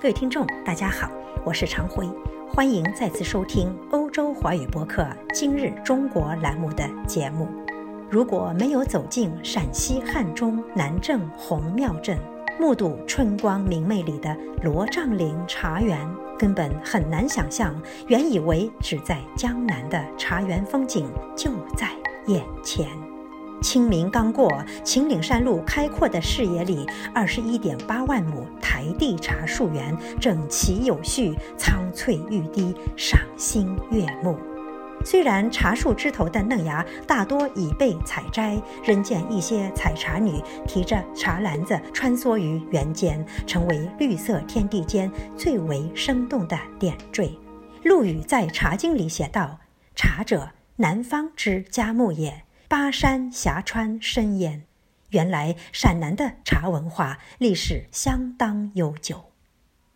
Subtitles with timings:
[0.00, 1.10] 各位听众，大家好，
[1.44, 2.08] 我是常辉，
[2.46, 5.02] 欢迎再次收听欧洲华语播客
[5.34, 7.48] 《今日中国》栏目的节目。
[8.08, 12.16] 如果没有走进陕西汉中南郑洪庙镇，
[12.60, 16.08] 目睹春光明媚里的罗帐岭茶园，
[16.38, 17.74] 根本很难想象，
[18.06, 21.88] 原以为只在江南的茶园风景就在
[22.26, 22.86] 眼前。
[23.60, 34.36] 清明刚过，秦岭山路开阔的视野里，二十一点八万亩台地茶树园整齐有序，苍翠欲滴，赏心悦目。
[35.04, 47.30] 虽然茶树枝头的嫩芽大多已被采摘，仍见一些采茶女提着茶篮子穿梭于园间，成为绿色天地间最为生动的点缀。
[47.84, 49.60] 陆羽在《茶经》里写道
[49.94, 54.66] ：“茶者，南方之佳木也。”巴山峡川深焉，
[55.08, 59.32] 原来陕南的茶文化历史相当悠久。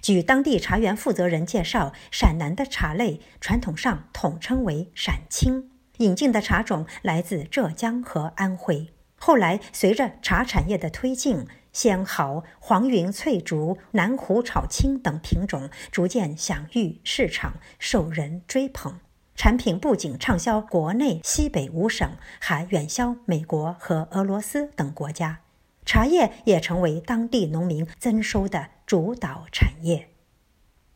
[0.00, 8.88] 据当地茶园负责人介绍，陕南的茶类传统上统称为陕青，引进的茶种来自浙江和安徽。
[9.16, 18.98] 后来随着茶产业的推进，仙毫、黄云翠竹、南湖炒青等品种逐渐享誉市场，受人追捧。
[19.34, 25.40] 产品不仅畅销国内西北五省，还远销美国和俄罗斯等国家。
[25.84, 30.10] 茶叶也成为当地农民增收的主导产业。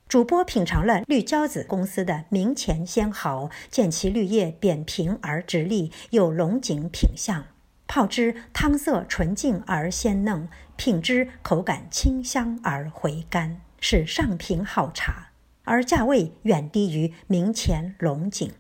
[0.09, 7.47] 主播品尝了绿娇子公司的明前鲜毫，见其绿叶扁平而直立，有龙井品相，
[7.89, 15.31] 泡汁汤色纯净而鲜嫩，品之口感清香而回甘，是上品好茶。
[15.67, 18.51] 而价位远低于明前龙井。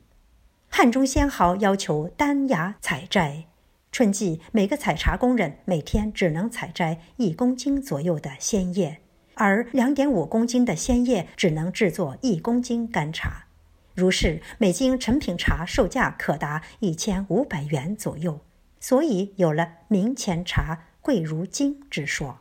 [0.69, 3.47] 汉中仙毫要求单芽采摘，
[3.91, 9.01] 春季每个采茶工人每天只能采摘一公斤左右的鲜叶，
[9.35, 13.47] 而两点五公斤的鲜叶只能制作一公斤干茶。
[13.95, 18.41] 如是，每斤成品茶售价可达一千五百元左右，
[18.79, 22.41] 所以有了“明前茶贵如金”之说。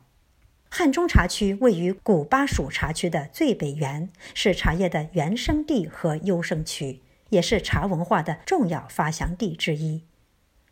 [0.78, 10.04] 汉中茶区位于古巴蜀茶区的最北缘，是茶叶的原生地和优生区，也是茶文化的重要发祥地之一。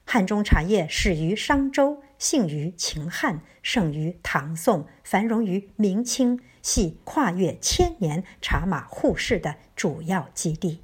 [0.05, 10.82] 汉中茶叶始于商周，兴于秦汉，盛于唐宋，繁荣于明清，系跨越千年茶马互市的主要基地。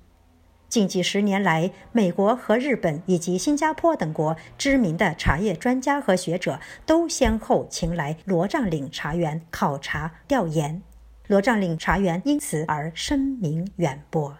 [0.69, 10.83] 近几十年来，美国和日本以及新加坡等国知名的茶叶专家和学者都先后前来罗帐岭茶园考察调研，
[11.25, 14.37] 罗帐岭茶园因此而声名远播。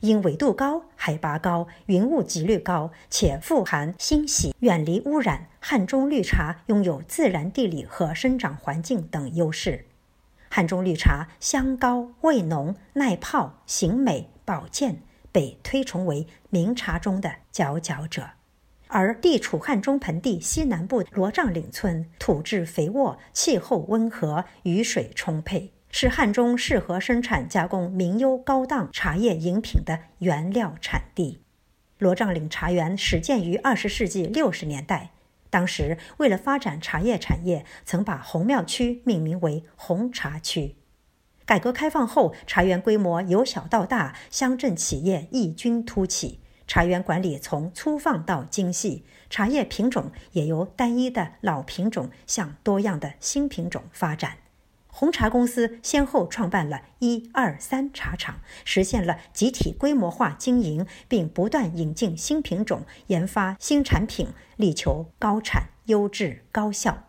[0.00, 9.86] 因纬度高、海拔高、云雾几率高，且富含欣喜、远离污染，汉中绿茶拥有自然地理和生长环境等优势。
[10.50, 15.00] 汉中绿茶香高、味浓、耐泡、形美、保健。
[15.34, 18.30] 被推崇为名茶中的佼佼者，
[18.86, 31.40] 而地处汉中盆地西南部罗帐岭村，土质肥沃，气候温和，雨水充沛，是汉中适合生产加工名优高档茶叶饮品的原料产地。
[31.98, 35.10] 罗帐岭茶园始建于二十世纪六十年代，
[35.50, 40.76] 当时为了发展茶叶产业，曾把红庙区命名为红茶区。
[41.46, 54.38] 改革开放后，茶园规模由小到大，乡镇企业异军突起，茶园管理从粗放到精细，茶叶品种也由单一的老品种向多样的新品种发展。
[54.86, 67.03] 红茶公司先后创办了一二三茶厂，实现了集体规模化经营，并不断引进新品种，研发新产品，力求高产、优质、高效。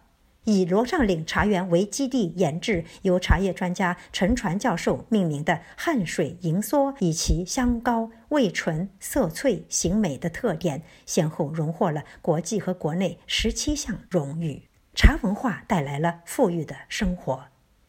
[0.46, 14.64] 以罗帐岭茶园为基地研制，由茶叶专家陈传教授命名的汉水银梭，以其香高、味醇、色翠、形美的特点，先后荣获了国际和国内十七项荣誉。
[14.94, 17.46] 茶文化带来了富裕的生活。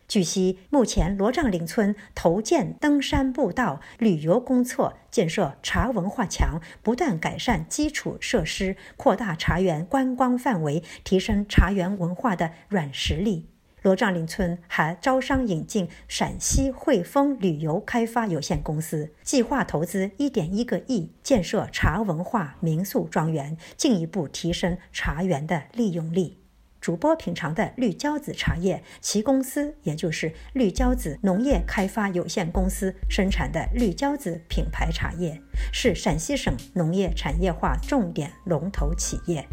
[0.08, 13.48] 据悉，目前罗帐岭村投建登山步道、旅游公厕，建设茶文化墙，不断改善基础设施，扩大茶园观光范围，提升茶园文化的软实力。
[13.82, 26.45] 罗帐岭村还招商引进陕西汇丰旅游开发有限公司，计划投资一点一个亿建设茶文化民宿庄园，进一步提升茶园的利用率。
[26.86, 35.36] 主播品尝的绿娇子茶叶，其公司也就是绿娇子农业开发有限公司生产的绿娇子品牌茶叶，
[35.72, 39.44] 是陕西省农业产业化重点龙头企业。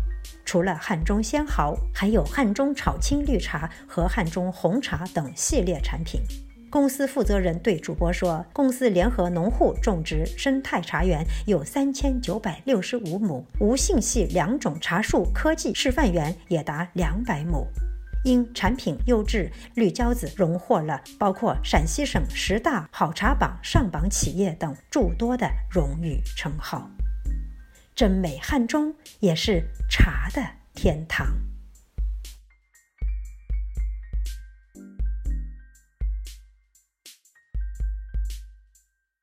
[0.45, 6.21] 除了汉中仙毫，还有汉中炒青绿茶和汉中红茶等系列产品。
[6.73, 17.67] 公司负责人对主播说：“公司联合农户种植生态茶园有三千九百六十五亩，无性系两种茶树科技示范园也达两百亩。
[18.23, 26.89] 因产品优质，绿娇子荣获了包括陕西省十大好茶榜上榜企业等诸多的荣誉称号。
[27.93, 30.41] 真美汉中也是茶的
[30.73, 31.27] 天堂。”